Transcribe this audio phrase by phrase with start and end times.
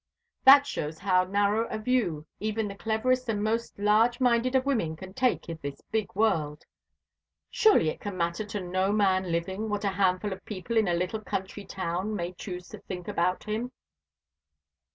[0.45, 4.95] "That shows how narrow a view even the cleverest and most large minded of women
[4.95, 6.65] can take of this big world.
[7.51, 10.95] Surely it can matter to no man living what a handful of people in a
[10.95, 13.73] little country town may choose to think about him."